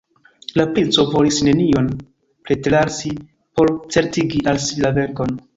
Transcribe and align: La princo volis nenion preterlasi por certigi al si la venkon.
La 0.59 0.63
princo 0.77 1.05
volis 1.11 1.37
nenion 1.49 1.91
preterlasi 2.49 3.13
por 3.61 3.73
certigi 3.97 4.45
al 4.55 4.63
si 4.71 4.85
la 4.87 4.97
venkon. 5.01 5.41